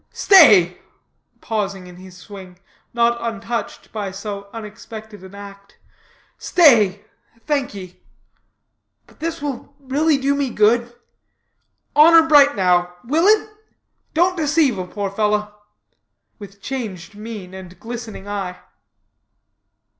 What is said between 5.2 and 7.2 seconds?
an act; "stay